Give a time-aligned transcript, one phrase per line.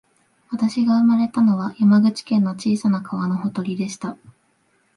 [0.49, 4.17] 私が生まれたのは、山口県の小さな川のほとりでした